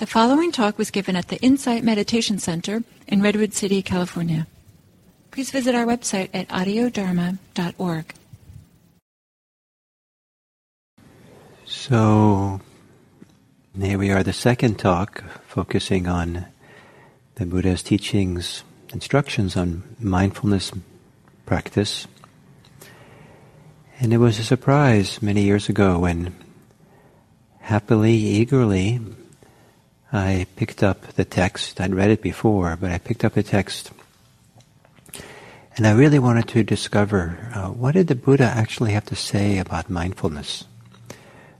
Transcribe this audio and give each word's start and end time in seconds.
The 0.00 0.06
following 0.06 0.50
talk 0.50 0.78
was 0.78 0.90
given 0.90 1.14
at 1.14 1.28
the 1.28 1.36
Insight 1.42 1.84
Meditation 1.84 2.38
Center 2.38 2.82
in 3.06 3.20
Redwood 3.20 3.52
City, 3.52 3.82
California. 3.82 4.46
Please 5.30 5.50
visit 5.50 5.74
our 5.74 5.84
website 5.84 6.30
at 6.32 6.48
audiodharma.org. 6.48 8.14
So, 11.66 12.62
here 13.78 13.98
we 13.98 14.10
are, 14.10 14.22
the 14.22 14.32
second 14.32 14.78
talk 14.78 15.22
focusing 15.46 16.08
on 16.08 16.46
the 17.34 17.44
Buddha's 17.44 17.82
teachings, 17.82 18.64
instructions 18.94 19.54
on 19.54 19.82
mindfulness 19.98 20.72
practice. 21.44 22.06
And 24.00 24.14
it 24.14 24.16
was 24.16 24.38
a 24.38 24.44
surprise 24.44 25.20
many 25.20 25.42
years 25.42 25.68
ago 25.68 25.98
when 25.98 26.34
happily, 27.58 28.14
eagerly, 28.14 28.98
I 30.12 30.46
picked 30.56 30.82
up 30.82 31.02
the 31.14 31.24
text. 31.24 31.80
I'd 31.80 31.94
read 31.94 32.10
it 32.10 32.22
before, 32.22 32.76
but 32.76 32.90
I 32.90 32.98
picked 32.98 33.24
up 33.24 33.34
the 33.34 33.42
text. 33.42 33.92
And 35.76 35.86
I 35.86 35.92
really 35.92 36.18
wanted 36.18 36.48
to 36.48 36.64
discover 36.64 37.38
uh, 37.54 37.68
what 37.68 37.92
did 37.92 38.08
the 38.08 38.16
Buddha 38.16 38.44
actually 38.44 38.92
have 38.92 39.06
to 39.06 39.16
say 39.16 39.58
about 39.58 39.88
mindfulness? 39.88 40.64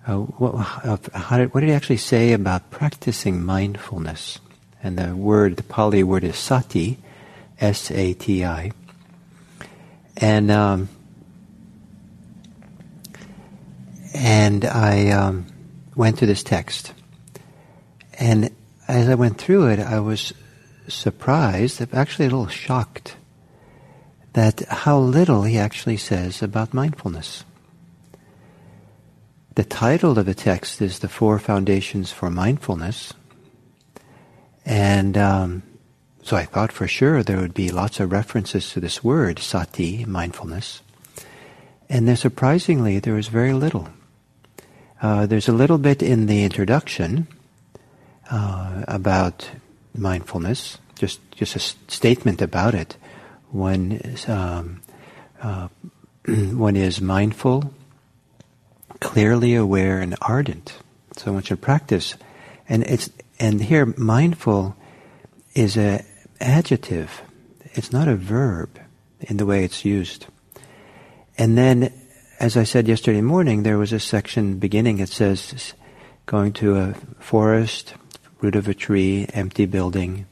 Uh, 0.07 0.17
what, 0.17 1.03
did, 1.03 1.55
what 1.55 1.61
did 1.61 1.69
he 1.69 1.75
actually 1.75 1.97
say 1.97 2.33
about 2.33 2.71
practicing 2.71 3.45
mindfulness? 3.45 4.41
And 4.83 4.99
the 4.99 5.15
word, 5.15 5.57
the 5.57 5.63
Pali 5.63 6.03
word 6.03 6.25
is 6.25 6.37
sati, 6.37 6.99
S-A-T-I. 7.61 8.73
And, 10.17 10.51
um, 10.51 10.89
and 14.13 14.65
I 14.65 15.11
um, 15.11 15.47
went 15.95 16.19
to 16.19 16.27
this 16.27 16.43
text. 16.43 16.95
And 18.21 18.51
as 18.87 19.09
I 19.09 19.15
went 19.15 19.39
through 19.39 19.69
it, 19.69 19.81
I 19.81 19.99
was 19.99 20.35
surprised, 20.89 21.81
actually 21.95 22.27
a 22.27 22.29
little 22.29 22.49
shocked, 22.49 23.17
that 24.35 24.61
how 24.69 24.99
little 24.99 25.43
he 25.43 25.57
actually 25.57 25.97
says 25.97 26.43
about 26.43 26.75
mindfulness. 26.75 27.45
The 29.55 29.65
title 29.65 30.19
of 30.19 30.27
the 30.27 30.35
text 30.35 30.83
is 30.83 30.99
The 30.99 31.09
Four 31.09 31.39
Foundations 31.39 32.13
for 32.13 32.31
Mindfulness. 32.31 33.15
And 34.67 35.17
um, 35.17 35.63
so 36.23 36.37
I 36.37 36.45
thought 36.45 36.73
for 36.73 36.87
sure 36.87 37.23
there 37.23 37.41
would 37.41 37.55
be 37.55 37.71
lots 37.71 38.01
of 38.01 38.13
references 38.13 38.71
to 38.73 38.81
this 38.81 39.03
word, 39.03 39.39
sati, 39.39 40.05
mindfulness. 40.05 40.83
And 41.89 42.07
then 42.07 42.17
surprisingly, 42.17 42.99
there 42.99 43.15
was 43.15 43.29
very 43.29 43.55
little. 43.55 43.89
Uh, 45.03 45.25
there's 45.25 45.49
a 45.49 45.53
little 45.53 45.79
bit 45.79 46.03
in 46.03 46.27
the 46.27 46.45
introduction, 46.45 47.27
uh, 48.31 48.85
about 48.89 49.51
mindfulness, 49.95 50.79
just 50.95 51.21
just 51.33 51.57
a 51.57 51.91
statement 51.91 52.41
about 52.41 52.75
it. 52.75 52.97
One 53.51 53.93
is, 53.93 54.29
um, 54.29 54.83
uh, 55.43 55.69
one 56.27 56.77
is 56.77 57.01
mindful, 57.01 57.73
clearly 59.01 59.55
aware, 59.55 60.01
and 60.01 60.15
ardent. 60.23 60.75
So 61.17 61.33
one 61.33 61.43
should 61.43 61.61
practice, 61.61 62.15
and 62.69 62.85
it's 62.85 63.11
and 63.39 63.63
here 63.63 63.87
mindful 63.97 64.77
is 65.55 65.77
a 65.77 66.05
adjective. 66.41 67.23
It's 67.73 67.93
not 67.93 68.09
a 68.09 68.17
verb 68.17 68.79
in 69.21 69.37
the 69.37 69.47
way 69.47 69.65
it's 69.65 69.85
used. 69.85 70.27
And 71.39 71.57
then, 71.57 71.93
as 72.39 72.57
I 72.57 72.65
said 72.65 72.89
yesterday 72.89 73.21
morning, 73.21 73.63
there 73.63 73.79
was 73.79 73.93
a 73.93 74.01
section 74.01 74.59
beginning. 74.59 74.99
It 74.99 75.09
says, 75.09 75.75
going 76.27 76.53
to 76.55 76.77
a 76.77 76.95
forest, 77.19 77.95
root 78.43 78.57
of 78.57 78.69
a 78.69 78.75
tree, 78.75 79.27
empty 79.33 79.67
building, 79.67 80.27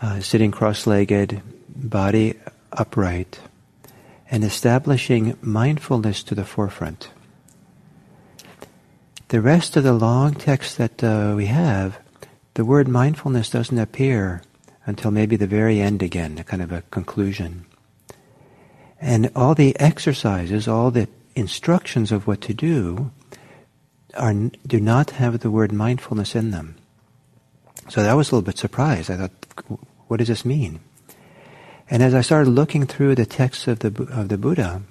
uh, 0.00 0.20
sitting 0.20 0.50
cross-legged, 0.50 1.42
body 1.68 2.34
upright, 2.72 3.40
and 4.30 4.44
establishing 4.44 5.36
mindfulness 5.40 6.22
to 6.22 6.34
the 6.34 6.44
forefront. 6.44 7.10
The 9.28 9.40
rest 9.40 9.76
of 9.76 9.84
the 9.84 9.92
long 9.92 10.34
text 10.34 10.78
that 10.78 11.04
uh, 11.04 11.34
we 11.36 11.46
have, 11.46 11.98
the 12.54 12.64
word 12.64 12.88
mindfulness 12.88 13.50
doesn't 13.50 13.78
appear 13.78 14.42
until 14.86 15.10
maybe 15.10 15.36
the 15.36 15.46
very 15.46 15.80
end 15.80 16.02
again, 16.02 16.38
a 16.38 16.44
kind 16.44 16.62
of 16.62 16.72
a 16.72 16.82
conclusion. 16.90 17.66
And 19.00 19.30
all 19.36 19.54
the 19.54 19.78
exercises, 19.78 20.66
all 20.66 20.90
the 20.90 21.08
instructions 21.34 22.10
of 22.10 22.26
what 22.26 22.40
to 22.42 22.54
do, 22.54 23.10
are, 24.14 24.32
do 24.66 24.80
not 24.80 25.10
have 25.10 25.40
the 25.40 25.50
word 25.50 25.72
mindfulness 25.72 26.34
in 26.34 26.50
them. 26.50 26.76
So 27.88 28.02
that 28.02 28.14
was 28.14 28.30
a 28.30 28.34
little 28.34 28.46
bit 28.46 28.58
surprised. 28.58 29.10
I 29.10 29.16
thought, 29.16 29.80
what 30.08 30.18
does 30.18 30.28
this 30.28 30.44
mean? 30.44 30.80
And 31.90 32.02
as 32.02 32.14
I 32.14 32.20
started 32.20 32.50
looking 32.50 32.86
through 32.86 33.14
the 33.14 33.24
texts 33.24 33.66
of 33.66 33.78
the 33.78 33.88
of 34.12 34.28
the 34.28 34.36
Buddha, 34.36 34.82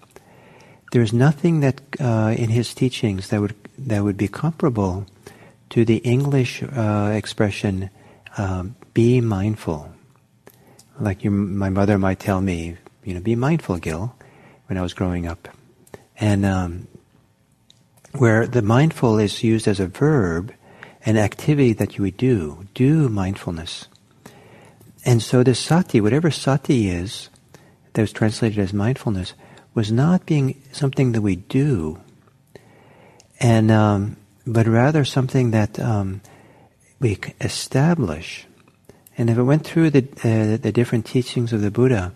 there's 0.92 1.14
nothing 1.14 1.60
that 1.60 1.82
uh, 2.00 2.34
in 2.36 2.50
his 2.50 2.74
teachings 2.74 3.30
that 3.30 3.40
would 3.40 3.56
that 3.78 4.04
would 4.04 4.18
be 4.18 4.28
comparable 4.28 5.06
to 5.70 5.86
the 5.86 5.98
English 5.98 6.64
uh, 6.64 7.12
expression 7.14 7.90
um, 8.38 8.76
"be 8.94 9.22
mindful." 9.22 9.94
Like 11.00 11.24
you, 11.24 11.30
my 11.30 11.70
mother 11.70 12.00
might 12.00 12.20
tell 12.20 12.42
me, 12.42 12.78
you 13.04 13.14
know, 13.14 13.20
"Be 13.20 13.36
mindful, 13.36 13.78
Gil," 13.78 14.16
when 14.66 14.80
I 14.80 14.82
was 14.82 14.94
growing 14.94 15.28
up, 15.28 15.48
and 16.20 16.46
um, 16.46 16.88
where 18.14 18.48
the 18.48 18.64
mindful 18.64 19.20
is 19.20 19.44
used 19.44 19.68
as 19.68 19.80
a 19.80 19.86
verb 19.86 20.52
an 21.08 21.16
activity 21.16 21.72
that 21.72 21.98
you 21.98 22.04
would 22.04 22.18
do. 22.18 22.68
Do 22.74 23.08
mindfulness. 23.08 23.88
And 25.06 25.24
so 25.24 25.42
this 25.42 25.58
sati, 25.58 26.02
whatever 26.02 26.30
sati 26.30 26.90
is, 26.90 27.30
that 27.94 28.02
was 28.02 28.12
translated 28.12 28.60
as 28.60 28.74
mindfulness, 28.74 29.34
was 29.74 29.90
not 29.90 30.26
being 30.26 30.62
something 30.74 31.14
that 31.14 31.22
we 31.22 31.38
do, 31.38 32.02
and 33.40 33.72
um, 33.72 34.18
but 34.46 34.68
rather 34.68 35.06
something 35.06 35.52
that 35.52 35.80
um, 35.80 36.20
we 37.00 37.18
establish. 37.40 38.46
And 39.18 39.30
if 39.30 39.38
I 39.38 39.44
went 39.44 39.66
through 39.66 39.92
the 39.92 40.04
uh, 40.26 40.58
the 40.58 40.74
different 40.74 41.06
teachings 41.06 41.54
of 41.54 41.62
the 41.62 41.72
Buddha, 41.72 42.12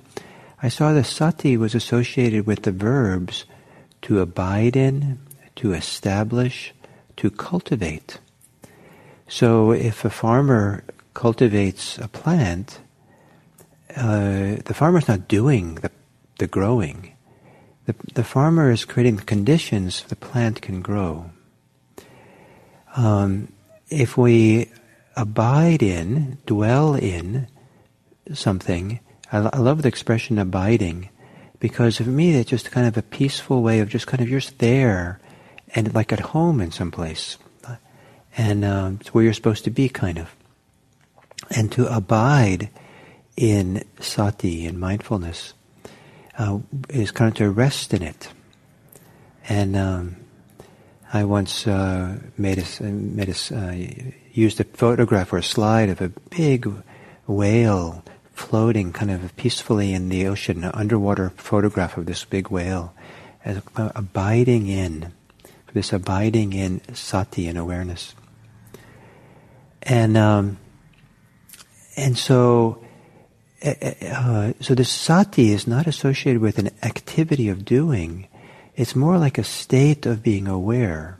I 0.61 0.67
saw 0.67 0.91
the 0.91 1.05
sati 1.05 1.55
was 1.55 1.75
associated 1.75 2.45
with 2.45 2.63
the 2.63 2.73
verbs 2.73 3.45
to 4.01 4.19
abide 4.19 4.75
in, 4.75 5.19
to 5.55 5.71
establish, 5.71 6.73
to 7.15 7.31
cultivate. 7.31 8.19
So 9.31 9.71
if 9.71 10.03
a 10.03 10.09
farmer 10.09 10.83
cultivates 11.13 11.97
a 11.97 12.09
plant, 12.09 12.81
uh, 13.95 14.57
the 14.65 14.73
farmer's 14.75 15.07
not 15.07 15.29
doing 15.29 15.75
the, 15.75 15.89
the 16.37 16.47
growing. 16.47 17.15
The, 17.85 17.95
the 18.13 18.25
farmer 18.25 18.71
is 18.71 18.83
creating 18.83 19.15
the 19.15 19.23
conditions 19.23 20.03
the 20.03 20.17
plant 20.17 20.61
can 20.61 20.81
grow. 20.81 21.31
Um, 22.97 23.53
if 23.87 24.17
we 24.17 24.69
abide 25.15 25.81
in, 25.81 26.37
dwell 26.45 26.95
in 26.95 27.47
something, 28.33 28.99
I, 29.31 29.37
I 29.53 29.59
love 29.59 29.81
the 29.81 29.87
expression 29.87 30.39
abiding 30.39 31.07
because 31.57 31.99
for 31.99 32.03
me 32.03 32.35
it's 32.35 32.49
just 32.49 32.69
kind 32.69 32.85
of 32.85 32.97
a 32.97 33.01
peaceful 33.01 33.63
way 33.63 33.79
of 33.79 33.87
just 33.87 34.07
kind 34.07 34.21
of 34.21 34.27
you're 34.27 34.41
just 34.41 34.59
there 34.59 35.21
and 35.73 35.95
like 35.95 36.11
at 36.11 36.19
home 36.19 36.59
in 36.59 36.71
some 36.71 36.91
place 36.91 37.37
and 38.37 38.63
um, 38.63 38.97
it's 38.99 39.13
where 39.13 39.23
you're 39.23 39.33
supposed 39.33 39.63
to 39.65 39.71
be, 39.71 39.89
kind 39.89 40.17
of. 40.17 40.35
And 41.55 41.71
to 41.73 41.93
abide 41.93 42.69
in 43.35 43.83
sati, 43.99 44.65
and 44.65 44.79
mindfulness, 44.79 45.53
uh, 46.37 46.59
is 46.89 47.11
kind 47.11 47.29
of 47.29 47.35
to 47.35 47.49
rest 47.49 47.93
in 47.93 48.03
it. 48.03 48.29
And 49.49 49.75
um, 49.75 50.15
I 51.13 51.25
once 51.25 51.67
uh, 51.67 52.17
made 52.37 52.57
a, 52.59 52.83
made 52.83 53.29
uh, 53.51 53.73
used 54.33 54.59
a 54.59 54.63
photograph 54.63 55.33
or 55.33 55.37
a 55.37 55.43
slide 55.43 55.89
of 55.89 56.01
a 56.01 56.09
big 56.29 56.71
whale 57.27 58.03
floating 58.33 58.91
kind 58.91 59.11
of 59.11 59.35
peacefully 59.35 59.93
in 59.93 60.09
the 60.09 60.25
ocean, 60.25 60.63
an 60.63 60.71
underwater 60.73 61.31
photograph 61.31 61.97
of 61.97 62.05
this 62.05 62.25
big 62.25 62.49
whale, 62.49 62.93
as 63.45 63.61
abiding 63.75 64.67
in, 64.67 65.11
this 65.73 65.93
abiding 65.93 66.53
in 66.53 66.81
sati 66.93 67.47
and 67.47 67.57
awareness. 67.57 68.15
And 69.83 70.17
um, 70.17 70.57
and 71.97 72.17
so 72.17 72.83
uh, 73.63 73.73
uh, 74.01 74.53
so 74.59 74.73
the 74.73 74.85
sati 74.85 75.51
is 75.51 75.67
not 75.67 75.85
associated 75.85 76.41
with 76.41 76.57
an 76.57 76.71
activity 76.81 77.47
of 77.47 77.63
doing. 77.63 78.27
It's 78.75 78.95
more 78.95 79.17
like 79.17 79.37
a 79.37 79.43
state 79.43 80.05
of 80.05 80.23
being 80.23 80.47
aware. 80.47 81.19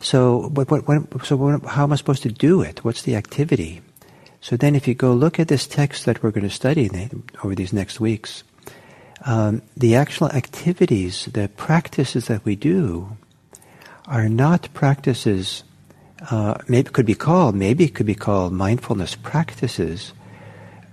So, 0.00 0.48
what, 0.48 0.70
what, 0.70 0.86
what, 0.86 1.26
so 1.26 1.36
what, 1.36 1.64
how 1.64 1.84
am 1.84 1.92
I 1.92 1.96
supposed 1.96 2.22
to 2.22 2.32
do 2.32 2.60
it? 2.60 2.84
What's 2.84 3.02
the 3.02 3.16
activity? 3.16 3.80
So 4.40 4.56
then, 4.56 4.74
if 4.74 4.86
you 4.86 4.94
go 4.94 5.12
look 5.12 5.40
at 5.40 5.48
this 5.48 5.66
text 5.66 6.04
that 6.04 6.22
we're 6.22 6.30
going 6.30 6.48
to 6.48 6.54
study 6.54 6.90
over 7.42 7.54
these 7.54 7.72
next 7.72 7.98
weeks, 7.98 8.44
um, 9.24 9.62
the 9.76 9.96
actual 9.96 10.28
activities, 10.28 11.26
the 11.32 11.48
practices 11.48 12.26
that 12.26 12.44
we 12.44 12.54
do, 12.54 13.16
are 14.06 14.28
not 14.28 14.68
practices 14.74 15.64
uh, 16.30 16.54
maybe 16.66 16.90
could 16.90 17.06
be 17.06 17.14
called, 17.14 17.54
maybe 17.54 17.84
it 17.84 17.94
could 17.94 18.06
be 18.06 18.14
called 18.14 18.52
mindfulness 18.52 19.14
practices, 19.14 20.12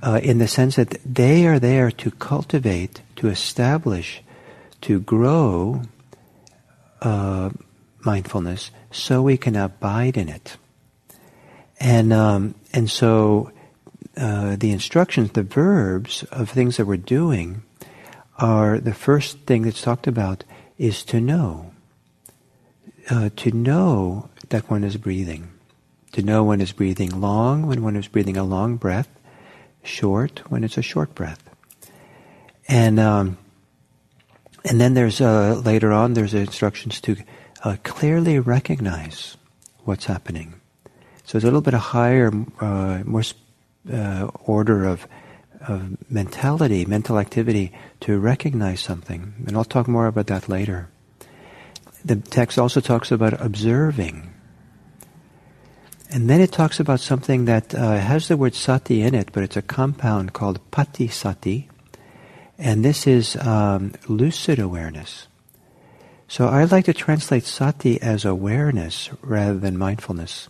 uh, 0.04 0.20
in 0.22 0.38
the 0.38 0.48
sense 0.48 0.76
that 0.76 0.98
they 1.06 1.48
are 1.48 1.60
there 1.60 1.90
to 1.92 2.12
cultivate, 2.12 3.02
to 3.16 3.28
establish, 3.28 4.22
to 4.82 5.00
grow 5.00 5.82
uh, 7.02 7.50
mindfulness, 8.02 8.72
so 8.92 9.22
we 9.22 9.38
can 9.38 9.56
abide 9.56 10.16
in 10.16 10.30
it. 10.30 10.58
And 11.80 12.14
um, 12.14 12.56
and 12.72 12.90
so 12.90 13.52
uh, 14.16 14.56
the 14.56 14.72
instructions, 14.72 15.32
the 15.32 15.44
verbs 15.44 16.24
of 16.32 16.50
things 16.50 16.78
that 16.78 16.86
we're 16.86 16.98
doing, 16.98 17.64
are 18.38 18.80
the 18.80 18.94
first 18.94 19.40
thing 19.40 19.64
that's 19.64 19.82
talked 19.82 20.08
about 20.08 20.44
is 20.78 21.04
to 21.06 21.20
know. 21.20 21.72
Uh, 23.10 23.30
to 23.36 23.52
know 23.52 24.30
that 24.56 24.70
one 24.70 24.86
is 24.86 24.96
breathing. 24.96 25.52
To 26.14 26.22
know 26.22 26.46
one 26.46 26.62
is 26.62 26.72
breathing 26.72 27.20
long 27.20 27.68
when 27.68 27.84
one 27.84 27.98
is 27.98 28.08
breathing 28.08 28.38
a 28.38 28.44
long 28.46 28.78
breath, 28.78 29.10
short 29.84 30.50
when 30.50 30.64
it's 30.64 30.78
a 30.78 30.82
short 30.82 31.14
breath. 31.14 31.44
And 32.70 32.98
um, 32.98 33.38
and 34.64 34.80
then 34.80 34.94
there's 34.94 35.20
uh, 35.20 35.62
later 35.66 35.92
on 35.92 36.14
there's 36.14 36.34
instructions 36.34 37.02
to 37.02 37.18
uh, 37.66 37.76
clearly 37.84 38.40
recognize 38.40 39.36
what's 39.84 40.06
happening. 40.06 40.62
So 41.26 41.38
it's 41.38 41.44
a 41.44 41.48
little 41.48 41.60
bit 41.60 41.74
a 41.74 41.80
higher, 41.80 42.32
uh, 42.62 43.04
more 43.04 43.24
uh, 43.92 44.30
order 44.46 44.86
of, 44.86 45.06
of 45.68 45.98
mentality, 46.10 46.86
mental 46.86 47.20
activity 47.20 47.74
to 48.02 48.18
recognize 48.20 48.80
something. 48.80 49.34
And 49.46 49.58
I'll 49.58 49.66
talk 49.66 49.90
more 49.90 50.08
about 50.08 50.28
that 50.28 50.48
later. 50.48 50.88
The 52.06 52.16
text 52.16 52.58
also 52.58 52.80
talks 52.80 53.12
about 53.12 53.42
observing. 53.42 54.32
And 56.12 56.30
then 56.30 56.40
it 56.40 56.52
talks 56.52 56.80
about 56.80 57.00
something 57.00 57.46
that 57.46 57.74
uh, 57.74 57.98
has 57.98 58.28
the 58.28 58.38
word 58.38 58.56
sati 58.56 59.02
in 59.02 59.16
it, 59.16 59.30
but 59.34 59.44
it's 59.44 59.58
a 59.58 59.62
compound 59.62 60.34
called 60.34 60.60
patissati. 60.72 61.68
And 62.58 62.86
this 62.86 63.06
is 63.08 63.36
um, 63.38 63.94
lucid 64.08 64.60
awareness. 64.60 65.28
So 66.28 66.48
I 66.48 66.64
like 66.64 66.86
to 66.86 66.94
translate 66.94 67.44
sati 67.44 68.02
as 68.02 68.26
awareness 68.26 69.10
rather 69.22 69.60
than 69.60 69.78
mindfulness 69.78 70.48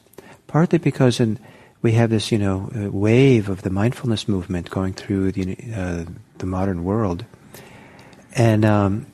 partly 0.56 0.80
because 0.80 1.20
in, 1.20 1.38
we 1.82 1.92
have 1.92 2.10
this, 2.10 2.32
you 2.32 2.38
know, 2.38 2.72
uh, 2.74 2.90
wave 2.90 3.50
of 3.50 3.62
the 3.64 3.70
mindfulness 3.70 4.26
movement 4.28 4.70
going 4.70 4.94
through 4.94 5.34
the, 5.34 5.58
uh, 5.76 6.06
the 6.38 6.46
modern 6.46 6.86
world, 6.86 7.26
and 8.34 8.64
um, 8.64 9.06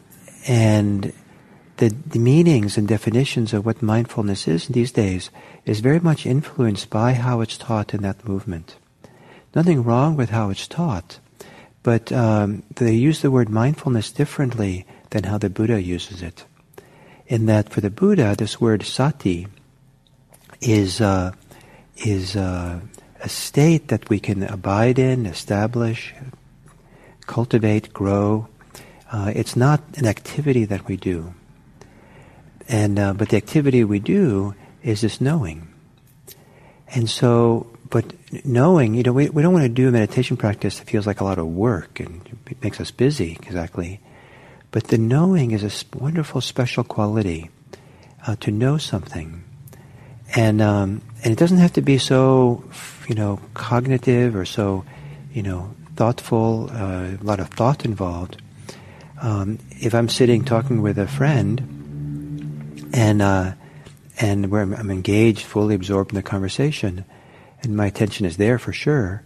and 0.47 1.11
the, 1.81 1.89
the 1.89 2.19
meanings 2.19 2.77
and 2.77 2.87
definitions 2.87 3.53
of 3.53 3.65
what 3.65 3.81
mindfulness 3.81 4.47
is 4.47 4.67
these 4.67 4.91
days 4.91 5.31
is 5.65 5.79
very 5.79 5.99
much 5.99 6.27
influenced 6.27 6.91
by 6.91 7.13
how 7.13 7.41
it's 7.41 7.57
taught 7.57 7.95
in 7.95 8.03
that 8.03 8.23
movement. 8.27 8.75
Nothing 9.55 9.83
wrong 9.83 10.15
with 10.15 10.29
how 10.29 10.51
it's 10.51 10.67
taught, 10.67 11.17
but 11.81 12.11
um, 12.11 12.61
they 12.75 12.93
use 12.93 13.21
the 13.21 13.31
word 13.31 13.49
mindfulness 13.49 14.11
differently 14.11 14.85
than 15.09 15.23
how 15.23 15.39
the 15.39 15.49
Buddha 15.49 15.81
uses 15.81 16.21
it. 16.21 16.45
In 17.25 17.47
that, 17.47 17.69
for 17.69 17.81
the 17.81 17.89
Buddha, 17.89 18.35
this 18.37 18.61
word 18.61 18.83
sati 18.83 19.47
is 20.61 21.01
uh, 21.01 21.31
is 21.97 22.35
uh, 22.35 22.79
a 23.21 23.29
state 23.29 23.87
that 23.87 24.07
we 24.07 24.19
can 24.19 24.43
abide 24.43 24.99
in, 24.99 25.25
establish, 25.25 26.13
cultivate, 27.25 27.91
grow. 27.91 28.47
Uh, 29.11 29.31
it's 29.33 29.55
not 29.55 29.81
an 29.97 30.05
activity 30.05 30.65
that 30.65 30.87
we 30.87 30.95
do, 30.95 31.33
and 32.71 32.97
uh, 32.97 33.13
but 33.13 33.29
the 33.29 33.37
activity 33.37 33.83
we 33.83 33.99
do 33.99 34.55
is 34.81 35.01
this 35.01 35.21
knowing. 35.21 35.67
And 36.93 37.07
so, 37.07 37.67
but 37.89 38.05
knowing, 38.43 38.95
you 38.95 39.03
know, 39.03 39.13
we, 39.13 39.29
we 39.29 39.43
don't 39.43 39.53
want 39.53 39.63
to 39.63 39.69
do 39.69 39.87
a 39.87 39.91
meditation 39.91 40.37
practice 40.37 40.79
that 40.79 40.89
feels 40.89 41.05
like 41.05 41.21
a 41.21 41.23
lot 41.23 41.37
of 41.37 41.45
work 41.45 41.99
and 41.99 42.27
it 42.47 42.63
makes 42.63 42.81
us 42.81 42.89
busy, 42.89 43.33
exactly. 43.43 43.99
But 44.71 44.85
the 44.85 44.97
knowing 44.97 45.51
is 45.51 45.63
a 45.63 45.71
wonderful, 45.95 46.41
special 46.41 46.83
quality 46.83 47.49
uh, 48.25 48.35
to 48.37 48.51
know 48.51 48.77
something 48.77 49.43
and 50.35 50.61
um, 50.61 51.01
and 51.23 51.33
it 51.33 51.37
doesn't 51.37 51.57
have 51.57 51.73
to 51.73 51.81
be 51.81 51.97
so 51.97 52.63
you 53.07 53.15
know 53.15 53.39
cognitive 53.53 54.35
or 54.35 54.45
so 54.45 54.85
you 55.33 55.43
know 55.43 55.73
thoughtful. 55.95 56.69
Uh, 56.71 57.17
a 57.21 57.23
lot 57.23 57.39
of 57.39 57.49
thought 57.49 57.85
involved. 57.85 58.41
Um, 59.21 59.59
if 59.71 59.93
I'm 59.93 60.09
sitting 60.09 60.43
talking 60.43 60.81
with 60.81 60.97
a 60.97 61.07
friend, 61.07 61.70
and 62.93 63.21
uh, 63.21 63.53
and 64.19 64.51
where 64.51 64.61
I'm, 64.61 64.91
engaged, 64.91 65.43
fully 65.43 65.75
absorbed 65.75 66.11
in 66.11 66.15
the 66.15 66.23
conversation, 66.23 67.05
and 67.63 67.75
my 67.75 67.87
attention 67.87 68.25
is 68.25 68.37
there 68.37 68.59
for 68.59 68.73
sure, 68.73 69.23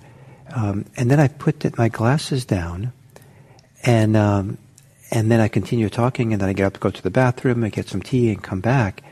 um, 0.56 0.85
and 0.95 1.09
then 1.09 1.19
I 1.19 1.27
put 1.27 1.77
my 1.77 1.89
glasses 1.89 2.45
down, 2.45 2.94
and 3.83 4.15
um, 4.15 4.57
and 5.12 5.31
then 5.31 5.39
I 5.39 5.47
continue 5.47 5.89
talking, 5.89 6.33
and 6.33 6.41
then 6.41 6.50
I 6.50 6.53
get 6.53 6.65
up, 6.65 6.73
to 6.73 6.79
go 6.79 6.89
to 6.89 7.01
the 7.01 7.12
bathroom, 7.12 7.63
and 7.63 7.71
get 7.71 7.88
some 7.88 8.01
tea, 8.01 8.29
and 8.29 8.41
come 8.41 8.62
back. 8.62 9.03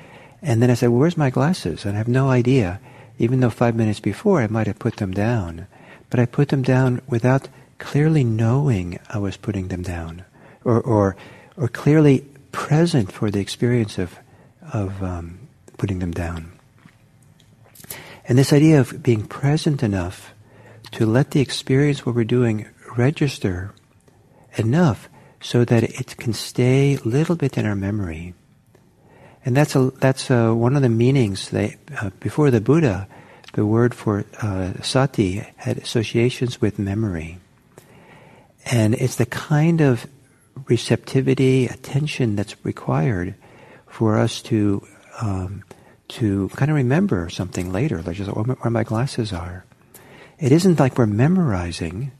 And 0.41 0.61
then 0.61 0.69
I 0.69 0.73
said, 0.73 0.89
well, 0.89 0.99
where's 0.99 1.17
my 1.17 1.29
glasses? 1.29 1.85
And 1.85 1.95
I 1.95 1.97
have 1.97 2.09
no 2.09 2.29
idea, 2.29 2.81
even 3.17 3.39
though 3.39 3.49
five 3.49 3.75
minutes 3.75 4.01
before 4.01 4.41
I 4.41 4.47
might 4.47 4.67
have 4.67 4.77
put 4.77 4.97
them 4.97 5.11
down. 5.11 5.67
But 6.09 6.19
I 6.19 6.25
put 6.25 6.49
them 6.49 6.63
down 6.63 7.01
without 7.07 7.47
clearly 7.79 8.25
knowing 8.25 8.99
I 9.09 9.19
was 9.19 9.37
putting 9.37 9.69
them 9.69 9.83
down, 9.83 10.25
or, 10.65 10.81
or, 10.81 11.15
or 11.55 11.69
clearly 11.69 12.25
present 12.51 13.11
for 13.11 13.31
the 13.31 13.39
experience 13.39 13.97
of, 13.97 14.19
of 14.71 15.01
um, 15.03 15.39
putting 15.77 15.99
them 15.99 16.11
down. 16.11 16.51
And 18.27 18.37
this 18.37 18.53
idea 18.53 18.79
of 18.79 19.03
being 19.03 19.25
present 19.25 19.83
enough 19.83 20.33
to 20.91 21.05
let 21.05 21.31
the 21.31 21.41
experience 21.41 22.05
what 22.05 22.15
we're 22.15 22.23
doing 22.23 22.67
register 22.95 23.73
enough 24.55 25.09
so 25.41 25.65
that 25.65 25.83
it 25.83 26.15
can 26.17 26.31
stay 26.31 26.95
a 26.95 27.07
little 27.07 27.35
bit 27.35 27.57
in 27.57 27.65
our 27.65 27.75
memory 27.75 28.33
and 29.45 29.55
that's 29.55 29.75
a, 29.75 29.91
that's 29.99 30.29
a, 30.29 30.53
one 30.53 30.75
of 30.75 30.81
the 30.81 30.89
meanings. 30.89 31.49
They, 31.49 31.77
uh, 31.99 32.11
before 32.19 32.49
the 32.49 32.61
Buddha, 32.61 33.07
the 33.53 33.65
word 33.65 33.93
for 33.93 34.25
uh, 34.41 34.73
sati 34.81 35.45
had 35.57 35.77
associations 35.77 36.61
with 36.61 36.79
memory. 36.79 37.39
And 38.65 38.93
it's 38.95 39.17
the 39.17 39.25
kind 39.25 39.81
of 39.81 40.07
receptivity, 40.67 41.67
attention 41.67 42.35
that's 42.35 42.55
required 42.63 43.35
for 43.93 44.17
us 44.17 44.41
to 44.41 44.81
um, 45.21 45.63
to 46.07 46.49
kind 46.49 46.71
of 46.71 46.75
remember 46.75 47.29
something 47.29 47.71
later, 47.71 48.01
like 48.01 48.15
just 48.15 48.31
where 48.31 48.71
my 48.71 48.83
glasses 48.83 49.31
are. 49.31 49.65
It 50.39 50.51
isn't 50.51 50.79
like 50.79 50.97
we're 50.97 51.05
memorizing, 51.05 52.11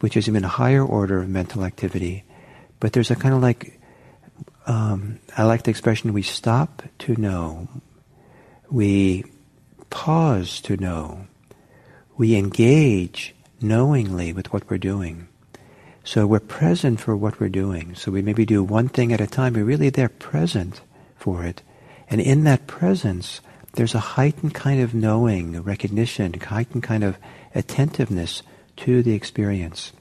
which 0.00 0.18
is 0.18 0.28
even 0.28 0.44
a 0.44 0.48
higher 0.48 0.84
order 0.84 1.22
of 1.22 1.28
mental 1.30 1.64
activity, 1.64 2.24
but 2.78 2.92
there's 2.92 3.10
a 3.10 3.16
kind 3.16 3.34
of 3.34 3.40
like 3.40 3.80
um, 4.66 5.18
I 5.34 5.44
like 5.44 5.62
the 5.62 5.70
expression 5.70 6.12
we 6.12 6.20
stop 6.20 6.82
to 7.00 7.16
know, 7.16 7.68
we 8.70 9.24
pause 9.88 10.60
to 10.60 10.76
know, 10.76 11.26
we 12.18 12.36
engage 12.36 13.34
knowingly 13.62 14.34
with 14.34 14.52
what 14.52 14.68
we're 14.68 14.76
doing. 14.76 15.28
So 16.04 16.26
we're 16.26 16.40
present 16.40 17.00
for 17.00 17.16
what 17.16 17.40
we're 17.40 17.48
doing. 17.48 17.94
So 17.94 18.12
we 18.12 18.20
maybe 18.20 18.44
do 18.44 18.62
one 18.62 18.88
thing 18.88 19.12
at 19.12 19.22
a 19.22 19.26
time. 19.26 19.54
We're 19.54 19.64
really 19.64 19.90
there 19.90 20.10
present 20.10 20.82
for 21.18 21.44
it. 21.44 21.62
And 22.08 22.20
in 22.20 22.44
that 22.44 22.66
presence, 22.66 23.40
there's 23.74 23.94
a 23.94 24.16
heightened 24.16 24.54
kind 24.54 24.80
of 24.80 24.94
knowing, 24.94 25.60
recognition, 25.62 26.32
heightened 26.32 26.82
kind 26.82 27.04
of 27.04 27.18
attentiveness 27.54 28.42
to 28.76 29.02
the 29.02 29.12
experience 29.12 29.92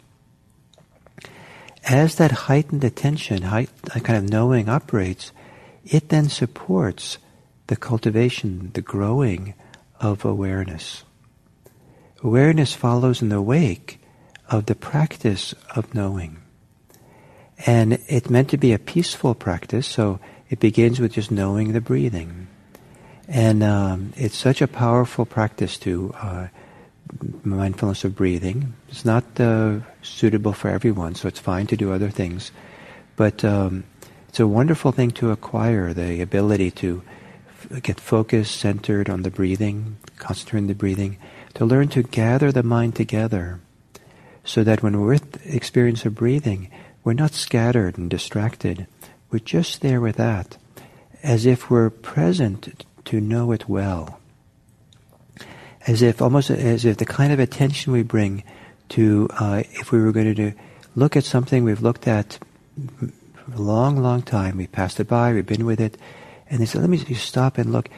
as 1.88 2.16
that 2.16 2.32
heightened 2.32 2.84
attention, 2.84 3.44
height, 3.44 3.70
that 3.84 4.04
kind 4.04 4.18
of 4.18 4.30
knowing 4.30 4.68
operates, 4.68 5.32
it 5.86 6.10
then 6.10 6.28
supports 6.28 7.18
the 7.68 7.78
cultivation, 7.78 8.72
the 8.74 8.82
growing 8.82 9.54
of 10.00 10.26
awareness. 10.26 11.04
Awareness 12.24 12.74
follows 12.74 13.22
in 13.22 13.30
the 13.30 13.42
wake 13.42 14.02
of 14.50 14.66
the 14.66 14.76
practice 14.76 15.54
of 15.76 15.94
knowing. 15.94 16.38
And 17.66 17.94
it's 18.08 18.30
meant 18.30 18.50
to 18.50 18.58
be 18.58 18.74
a 18.74 18.80
peaceful 18.80 19.34
practice, 19.34 19.88
so 19.88 20.20
it 20.50 20.60
begins 20.60 21.00
with 21.00 21.14
just 21.14 21.32
knowing 21.32 21.74
the 21.74 21.82
breathing. 21.82 22.48
And 23.28 23.62
um, 23.62 24.14
it's 24.16 24.38
such 24.38 24.62
a 24.62 24.68
powerful 24.68 25.26
practice 25.26 25.78
to 25.80 26.14
uh, 26.18 26.48
mindfulness 27.44 28.04
of 28.04 28.16
breathing. 28.16 28.74
It's 28.90 29.06
not 29.06 29.40
uh, 29.40 29.80
suitable 30.02 30.54
for 30.54 30.70
everyone, 30.70 31.16
so 31.16 31.28
it's 31.28 31.40
fine 31.40 31.68
to 31.68 31.78
do 31.78 31.92
other 31.92 32.10
things. 32.10 32.52
But 33.16 33.44
um, 33.44 33.84
it's 34.30 34.40
a 34.40 34.48
wonderful 34.48 34.92
thing 34.92 35.12
to 35.12 35.32
acquire 35.32 35.94
the 35.94 36.22
ability 36.22 36.72
to 36.72 37.02
f- 37.72 37.82
get 37.82 38.00
focused, 38.00 38.60
centered 38.60 39.10
on 39.10 39.24
the 39.24 39.32
breathing, 39.32 39.98
concentrate 40.18 40.62
on 40.62 40.68
the 40.68 40.76
breathing, 40.76 41.18
to 41.56 41.66
learn 41.66 41.90
to 41.90 42.04
gather 42.04 42.52
the 42.52 42.64
mind 42.64 42.96
together 42.96 43.60
so 44.44 44.64
that 44.64 44.82
when 44.82 45.00
we're 45.00 45.08
with 45.08 45.46
experience 45.46 46.06
of 46.06 46.16
breathing, 46.16 46.70
we're 47.04 47.14
not 47.14 47.34
scattered 47.34 47.98
and 47.98 48.10
distracted. 48.10 48.88
We're 49.32 49.40
just 49.40 49.82
there 49.82 50.00
with 50.00 50.16
that, 50.16 50.58
as 51.24 51.46
if 51.46 51.70
we're 51.70 51.90
present 51.90 52.86
to 53.06 53.20
know 53.20 53.52
it 53.52 53.68
well, 53.68 54.20
as 55.86 56.02
if 56.02 56.22
almost 56.22 56.50
as 56.50 56.86
if 56.86 56.98
the 56.98 57.06
kind 57.06 57.34
of 57.34 57.40
attention 57.40 57.92
we 57.92 58.04
bring 58.04 58.44
to 58.90 59.28
uh, 59.34 59.64
if 59.72 59.92
we 59.92 60.00
were 60.00 60.12
going 60.12 60.34
to 60.34 60.34
do, 60.34 60.54
look 60.96 61.16
at 61.16 61.24
something 61.24 61.64
we've 61.64 61.82
looked 61.82 62.08
at 62.08 62.40
for 63.36 63.54
a 63.54 63.62
long, 63.62 63.98
long 63.98 64.22
time. 64.22 64.58
We 64.58 64.68
passed 64.68 65.00
it 65.00 65.08
by. 65.08 65.34
We've 65.34 65.46
been 65.46 65.66
with 65.66 65.82
it, 65.82 65.98
and 66.50 66.60
they 66.62 66.66
said, 66.66 66.82
"Let 66.82 66.90
me 66.90 66.98
just 66.98 67.26
stop 67.26 67.58
and 67.58 67.72
look 67.72 67.90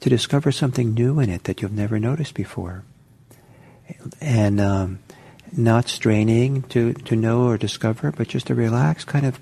to 0.00 0.08
discover 0.08 0.52
something 0.52 0.94
new 0.94 1.18
in 1.18 1.28
it 1.28 1.44
that 1.44 1.60
you've 1.60 1.72
never 1.72 1.98
noticed 1.98 2.34
before." 2.34 2.84
And 4.20 4.60
um, 4.60 5.00
not 5.56 5.88
straining 5.88 6.62
to, 6.62 6.92
to 6.94 7.16
know 7.16 7.46
or 7.46 7.58
discover, 7.58 8.10
but 8.10 8.28
just 8.28 8.50
a 8.50 8.54
relaxed 8.54 9.06
kind 9.06 9.26
of 9.26 9.38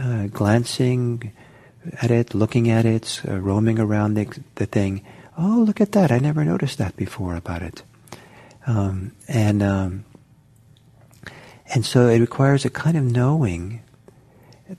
uh, 0.00 0.26
glancing 0.26 1.32
at 2.02 2.10
it, 2.10 2.34
looking 2.34 2.70
at 2.70 2.84
it, 2.84 3.22
uh, 3.26 3.38
roaming 3.38 3.78
around 3.78 4.14
the, 4.14 4.26
the 4.56 4.66
thing. 4.66 5.04
Oh, 5.36 5.62
look 5.66 5.80
at 5.80 5.92
that! 5.92 6.10
I 6.10 6.18
never 6.18 6.44
noticed 6.44 6.78
that 6.78 6.96
before 6.96 7.36
about 7.36 7.62
it. 7.62 7.82
Um, 8.66 9.12
and 9.28 9.62
um, 9.62 10.04
and 11.74 11.84
so 11.84 12.08
it 12.08 12.20
requires 12.20 12.64
a 12.64 12.70
kind 12.70 12.96
of 12.96 13.04
knowing 13.04 13.82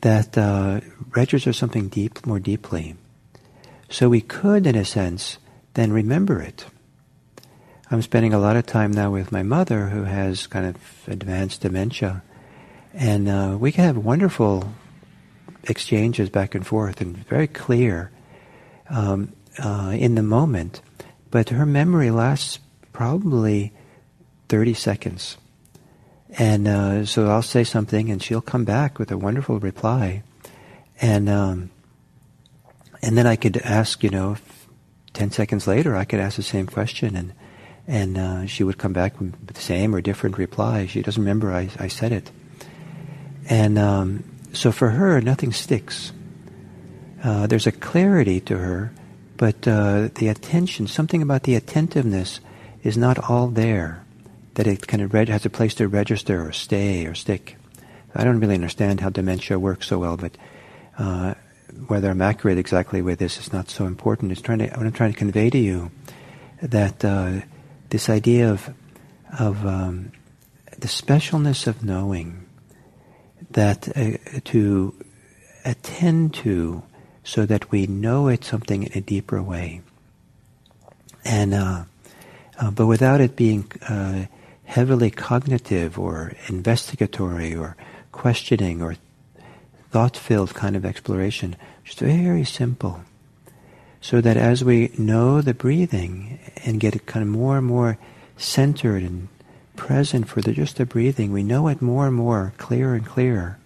that 0.02 0.38
uh, 0.38 0.82
registers 1.16 1.58
something 1.58 1.88
deep, 1.88 2.26
more 2.26 2.40
deeply. 2.40 2.96
So 3.90 4.10
we 4.10 4.22
could, 4.22 4.68
in 4.68 4.76
a 4.76 4.86
sense, 4.86 5.38
then 5.74 5.92
remember 5.92 6.42
it. 6.42 6.66
I'm 7.90 8.02
spending 8.04 8.34
a 8.34 8.40
lot 8.40 8.56
of 8.56 8.66
time 8.66 8.92
now 8.92 9.10
with 9.12 9.32
my 9.32 9.42
mother, 9.42 9.90
who 9.90 10.04
has 10.04 10.46
kind 10.46 10.68
of 10.68 10.78
advanced 11.08 11.62
dementia, 11.62 12.22
and 12.94 13.30
uh, 13.30 13.58
we 13.60 13.72
can 13.72 13.84
have 13.86 13.98
wonderful 13.98 14.72
exchanges 15.64 16.30
back 16.30 16.56
and 16.56 16.66
forth 16.66 17.02
and 17.02 17.18
very 17.28 17.48
clear 17.48 18.12
um, 18.90 19.34
uh, 19.64 19.94
in 19.96 20.16
the 20.16 20.24
moment. 20.24 20.82
But 21.32 21.50
her 21.50 21.66
memory 21.66 22.12
lasts 22.12 22.60
probably 22.92 23.72
30 24.50 24.74
seconds. 24.74 25.38
And 26.38 26.68
uh, 26.68 27.06
so 27.06 27.28
I'll 27.28 27.42
say 27.42 27.64
something, 27.64 28.12
and 28.12 28.22
she'll 28.22 28.42
come 28.42 28.66
back 28.66 29.00
with 29.00 29.12
a 29.12 29.18
wonderful 29.18 29.60
reply, 29.60 30.22
and 31.02 31.28
um, 31.28 31.72
and 33.02 33.18
then 33.18 33.26
I 33.26 33.36
could 33.36 33.58
ask, 33.58 34.04
you 34.04 34.12
know, 34.12 34.38
ten 35.14 35.32
seconds 35.32 35.66
later, 35.66 35.96
I 35.96 36.06
could 36.06 36.20
ask 36.20 36.36
the 36.36 36.44
same 36.44 36.68
question, 36.68 37.16
and 37.16 37.34
and 37.88 38.18
uh, 38.18 38.46
she 38.46 38.64
would 38.64 38.78
come 38.78 38.94
back 38.94 39.20
with 39.20 39.48
the 39.48 39.60
same 39.60 39.96
or 39.96 40.02
different 40.02 40.38
reply. 40.38 40.86
She 40.86 41.02
doesn't 41.02 41.22
remember 41.22 41.52
I, 41.52 41.70
I 41.80 41.88
said 41.88 42.12
it, 42.12 42.30
and 43.50 43.78
um, 43.78 44.24
so 44.54 44.72
for 44.72 44.92
her, 44.92 45.20
nothing 45.20 45.52
sticks. 45.52 46.14
Uh, 47.24 47.48
there's 47.48 47.68
a 47.68 47.72
clarity 47.72 48.40
to 48.40 48.58
her, 48.58 48.94
but 49.36 49.68
uh, 49.68 50.10
the 50.16 50.30
attention, 50.30 50.88
something 50.88 51.22
about 51.22 51.44
the 51.44 51.56
attentiveness, 51.56 52.40
is 52.84 52.98
not 52.98 53.30
all 53.30 53.48
there 53.48 54.06
that 54.54 54.68
it 54.68 54.88
kind 54.88 55.04
of 55.04 55.14
reg- 55.14 55.28
has 55.28 55.46
a 55.46 55.50
place 55.50 55.74
to 55.76 55.88
register 55.88 56.48
or 56.48 56.52
stay 56.52 57.06
or 57.06 57.16
stick. 57.16 57.58
I 58.16 58.24
don't 58.24 58.40
really 58.40 58.56
understand 58.56 59.02
how 59.02 59.10
dementia 59.10 59.60
works 59.60 59.88
so 59.88 60.00
well, 60.00 60.16
but 60.16 60.38
uh, 60.98 61.34
whether 61.88 62.10
I'm 62.10 62.22
accurate 62.22 62.58
exactly 62.58 63.02
with 63.02 63.20
this 63.20 63.38
is 63.38 63.52
not 63.52 63.70
so 63.70 63.86
important. 63.86 64.32
It's 64.32 64.42
trying 64.42 64.60
to, 64.60 64.68
what 64.68 64.86
I'm 64.86 64.92
trying 64.92 65.14
to 65.14 65.18
convey 65.18 65.50
to 65.50 65.58
you 65.58 65.92
that 66.62 67.04
uh, 67.04 67.42
this 67.90 68.10
idea 68.10 68.52
of 68.52 68.74
of 69.38 69.66
um, 69.66 70.12
the 70.78 70.88
specialness 70.88 71.68
of 71.68 71.84
knowing 71.84 72.46
that 73.52 73.88
uh, 73.98 74.18
to 74.46 74.94
attend 75.66 76.34
to 76.34 76.84
so 77.24 77.46
that 77.46 77.72
we 77.72 77.86
know 77.88 78.28
it's 78.28 78.48
something 78.48 78.84
in 78.84 78.98
a 78.98 79.02
deeper 79.02 79.42
way 79.42 79.82
and 81.26 81.54
uh, 81.54 81.84
uh, 82.60 82.72
but 82.72 82.88
without 82.88 83.22
it 83.22 83.36
being 83.36 83.72
uh, 83.88 84.26
heavily 84.70 85.10
cognitive 85.10 85.98
or 85.98 86.34
investigatory 86.48 87.56
or 87.56 87.76
questioning 88.12 88.82
or 88.82 88.96
thought-filled 89.90 90.54
kind 90.54 90.76
of 90.76 90.86
exploration. 90.86 91.56
Just 91.84 92.00
very 92.00 92.44
simple. 92.44 93.02
So 94.02 94.22
that 94.22 94.38
as 94.38 94.64
we 94.64 94.92
know 94.98 95.42
the 95.42 95.54
breathing 95.54 96.40
and 96.64 96.80
get 96.80 96.96
it 96.96 97.06
kind 97.06 97.24
of 97.24 97.30
more 97.30 97.58
and 97.58 97.66
more 97.66 97.98
centered 98.38 99.02
and 99.02 99.28
present 99.80 100.28
for 100.28 100.42
the, 100.42 100.52
just 100.52 100.76
the 100.76 100.86
breathing, 100.86 101.32
we 101.32 101.42
know 101.42 101.70
it 101.70 101.82
more 101.82 102.06
and 102.06 102.16
more, 102.16 102.54
clearer 102.58 102.94
and 102.96 103.06
clearer. 103.06 103.58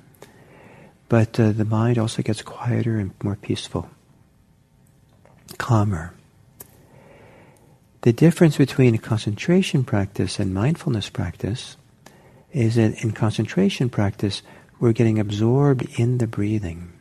But 1.10 1.40
uh, 1.40 1.52
the 1.52 1.66
mind 1.66 1.98
also 1.98 2.22
gets 2.22 2.44
quieter 2.44 3.00
and 3.00 3.12
more 3.24 3.36
peaceful, 3.36 3.90
calmer. 5.58 6.14
The 8.02 8.14
difference 8.14 8.58
between 8.58 8.98
concentration 9.00 9.84
practice 9.84 10.40
and 10.40 10.54
mindfulness 10.54 11.10
practice 11.10 11.78
is 12.52 12.76
that 12.76 13.04
in 13.04 13.12
concentration 13.12 13.90
practice, 13.90 14.44
we're 14.80 14.94
getting 14.94 15.18
absorbed 15.18 15.88
in 15.98 16.20
the 16.20 16.28
breathing. 16.28 16.94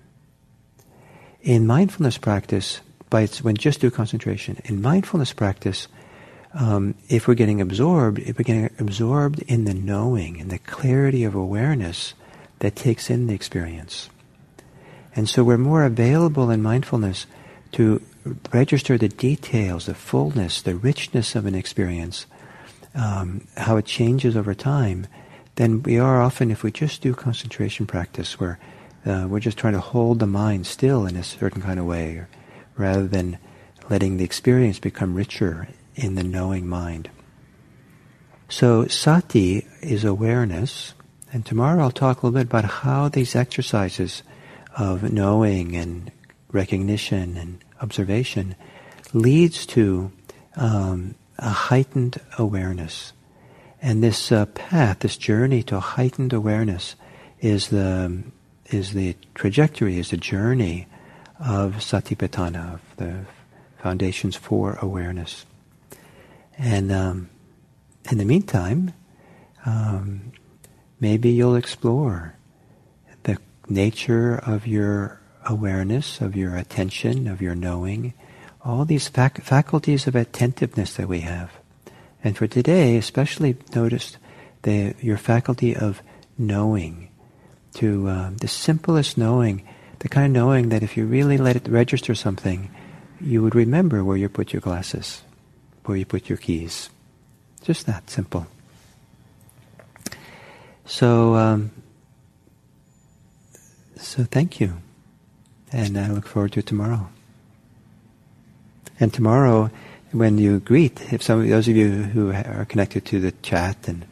In 1.42 1.66
mindfulness 1.66 2.16
practice, 2.16 2.81
by 3.11 3.23
its, 3.23 3.45
when 3.45 3.57
just 3.57 3.81
do 3.81 3.90
concentration, 3.90 4.59
in 4.64 4.81
mindfulness 4.81 5.35
practice, 5.35 5.87
um, 6.54 6.94
if 7.09 7.26
we're 7.26 7.35
getting 7.35 7.61
absorbed, 7.61 8.18
if 8.18 8.38
we're 8.38 8.44
getting 8.44 8.71
absorbed 8.78 9.40
in 9.42 9.64
the 9.64 9.75
knowing 9.75 10.40
and 10.40 10.50
the 10.50 10.59
clarity 10.59 11.25
of 11.25 11.35
awareness 11.35 12.14
that 12.59 12.76
takes 12.76 13.11
in 13.11 13.26
the 13.26 13.35
experience. 13.35 14.09
And 15.14 15.28
so 15.28 15.44
we're 15.44 15.59
more 15.59 15.85
available 15.85 16.50
in 16.50 16.62
mindfulness 16.62 17.26
to 17.73 18.02
register 18.52 18.97
the 18.97 19.09
details, 19.09 19.87
the 19.87 19.94
fullness, 19.94 20.62
the 20.62 20.76
richness 20.76 21.35
of 21.35 21.47
an 21.47 21.54
experience, 21.54 22.26
um, 22.94 23.47
how 23.56 23.76
it 23.76 23.87
changes 23.87 24.37
over 24.37 24.54
time, 24.54 25.06
then 25.56 25.82
we 25.82 25.99
are 25.99 26.21
often, 26.21 26.50
if 26.50 26.62
we 26.62 26.71
just 26.71 27.02
do 27.02 27.14
concentration 27.14 27.87
practice, 27.87 28.38
where 28.38 28.59
uh, 29.04 29.26
we're 29.28 29.40
just 29.40 29.59
trying 29.59 29.75
to 29.75 29.80
hold 29.80 30.18
the 30.18 30.26
mind 30.26 30.66
still 30.66 31.06
in 31.06 31.16
a 31.16 31.25
certain 31.25 31.61
kind 31.61 31.78
of 31.78 31.85
way, 31.85 32.25
rather 32.76 33.06
than 33.06 33.38
letting 33.90 34.16
the 34.16 34.25
experience 34.25 34.78
become 34.78 35.14
richer 35.14 35.68
in 35.95 36.15
the 36.15 36.25
knowing 36.25 36.69
mind. 36.69 37.11
So 38.49 38.87
sati 38.87 39.67
is 39.81 40.05
awareness, 40.05 40.95
and 41.33 41.45
tomorrow 41.45 41.83
I'll 41.83 41.91
talk 41.91 42.23
a 42.23 42.27
little 42.27 42.39
bit 42.39 42.49
about 42.49 42.65
how 42.65 43.09
these 43.09 43.35
exercises 43.35 44.23
of 44.77 45.13
knowing 45.13 45.75
and 45.77 46.13
recognition 46.51 47.37
and 47.37 47.65
observation 47.81 48.55
leads 49.13 49.67
to 49.67 50.13
um, 50.57 51.15
a 51.39 51.49
heightened 51.49 52.21
awareness. 52.39 53.13
And 53.81 54.03
this 54.03 54.31
uh, 54.31 54.47
path, 54.47 55.01
this 55.01 55.17
journey 55.17 55.63
to 55.65 55.81
heightened 55.81 56.33
awareness, 56.33 56.95
is 57.41 57.69
the 57.69 58.23
is 58.67 58.93
the 58.93 59.17
trajectory, 59.35 59.99
is 59.99 60.11
the 60.11 60.17
journey 60.17 60.87
of 61.41 61.77
Satipatthana, 61.77 62.75
of 62.75 62.81
the 62.97 63.25
foundations 63.79 64.37
for 64.37 64.79
awareness. 64.81 65.45
And 66.62 66.92
um, 66.92 67.28
in 68.09 68.19
the 68.19 68.25
meantime, 68.25 68.92
um, 69.66 70.33
maybe 71.00 71.31
you'll 71.31 71.57
explore 71.57 72.37
the 73.25 73.38
nature 73.69 74.37
of 74.37 74.64
your 74.64 75.21
awareness, 75.45 76.21
of 76.21 76.37
your 76.37 76.57
attention, 76.57 77.26
of 77.26 77.42
your 77.42 77.57
knowing, 77.57 78.14
all 78.64 78.85
these 78.85 79.09
fac- 79.09 79.42
faculties 79.42 80.07
of 80.07 80.14
attentiveness 80.14 80.95
that 80.95 81.09
we 81.09 81.21
have. 81.21 81.50
And 82.23 82.37
for 82.37 82.47
today, 82.47 82.97
especially 82.97 83.57
notice 83.75 84.16
the, 84.62 84.95
your 85.00 85.16
faculty 85.16 85.75
of 85.75 86.00
knowing, 86.38 87.09
to 87.75 88.09
uh, 88.09 88.31
the 88.40 88.47
simplest 88.47 89.19
knowing, 89.19 89.66
the 89.99 90.09
kind 90.09 90.26
of 90.26 90.33
knowing 90.40 90.69
that 90.69 90.85
if 90.85 90.97
you 90.97 91.07
really 91.07 91.38
let 91.38 91.57
it 91.57 91.66
register 91.66 92.14
something, 92.14 92.71
you 93.21 93.42
would 93.42 93.57
remember 93.57 94.04
where 94.04 94.16
you 94.16 94.28
put 94.28 94.52
your 94.52 94.61
glasses, 94.61 95.23
where 95.85 95.97
you 95.97 96.05
put 96.05 96.29
your 96.29 96.39
keys. 96.39 96.91
Just 97.62 97.87
that 97.87 98.11
simple. 98.11 98.47
So, 100.85 101.35
um, 101.35 101.71
so 103.97 104.25
thank 104.25 104.61
you 104.61 104.79
and 105.73 105.99
I 105.99 106.09
look 106.09 106.27
forward 106.27 106.53
to 106.53 106.62
tomorrow. 106.62 107.09
And 109.01 109.12
tomorrow, 109.12 109.71
when 110.12 110.39
you 110.39 110.61
greet, 110.61 111.12
if 111.12 111.23
some 111.23 111.41
of 111.41 111.49
those 111.49 111.67
of 111.67 111.77
you 111.77 111.91
who 111.91 112.33
are 112.33 112.67
connected 112.67 113.05
to 113.07 113.21
the 113.21 113.33
chat 113.43 113.89
and 113.89 114.07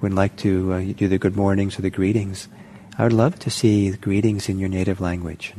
would 0.00 0.14
like 0.14 0.36
to 0.36 0.72
uh, 0.72 0.80
do 0.80 1.08
the 1.08 1.18
good 1.18 1.36
mornings 1.36 1.78
or 1.78 1.82
the 1.82 1.90
greetings, 1.90 2.48
I 2.96 3.04
would 3.04 3.12
love 3.12 3.38
to 3.40 3.50
see 3.50 3.90
greetings 3.90 4.48
in 4.48 4.58
your 4.58 4.68
native 4.68 5.00
language. 5.00 5.54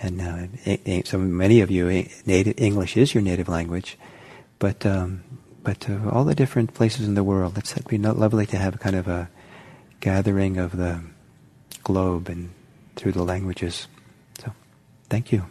And, 0.00 0.20
and 0.22 1.02
uh, 1.02 1.02
so 1.04 1.18
many 1.18 1.60
of 1.60 1.70
you, 1.70 2.06
native 2.24 2.54
English 2.56 2.96
is 2.96 3.14
your 3.14 3.22
native 3.22 3.48
language, 3.48 3.98
but 4.58 4.84
um, 4.86 5.22
but 5.62 5.88
uh, 5.90 6.08
all 6.10 6.24
the 6.24 6.34
different 6.34 6.74
places 6.74 7.06
in 7.06 7.14
the 7.14 7.24
world, 7.24 7.58
it's 7.58 7.74
be 7.88 7.98
lovely 7.98 8.46
to 8.46 8.56
have 8.56 8.78
kind 8.80 8.96
of 8.96 9.08
a 9.08 9.28
gathering 10.00 10.56
of 10.56 10.76
the 10.76 11.02
globe 11.84 12.28
and 12.28 12.50
through 12.96 13.12
the 13.12 13.22
languages. 13.22 13.86
So, 14.40 14.52
thank 15.08 15.32
you. 15.32 15.44